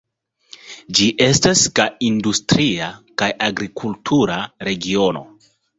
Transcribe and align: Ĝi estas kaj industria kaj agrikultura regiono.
Ĝi 0.99 1.09
estas 1.25 1.61
kaj 1.81 1.87
industria 2.09 2.91
kaj 3.23 3.31
agrikultura 3.53 4.45
regiono. 4.71 5.29